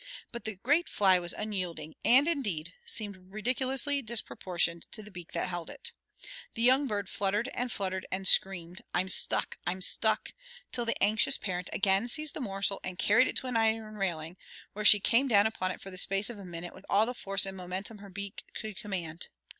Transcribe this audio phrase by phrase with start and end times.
[0.31, 5.47] But the great fly was unyielding, and, indeed, seemed ridiculously disproportioned to the beak that
[5.49, 5.91] held it.
[6.55, 10.33] The young bird fluttered and fluttered and screamed, "I'm stuck, I'm stuck,"
[10.71, 14.37] till the anxious parent again seized the morsel and carried it to an iron railing,
[14.73, 17.13] where she came down upon it for the space of a minute with all the
[17.13, 19.27] force and momentum her beak could command.